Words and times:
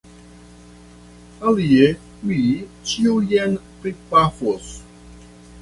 Alie 1.51 1.91
mi 2.31 2.39
ĉiujn 2.93 3.55
pripafos! 3.85 4.77